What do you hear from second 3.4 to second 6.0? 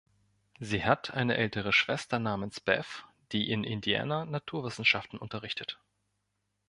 in Indiana Naturwissenschaften unterrichtet.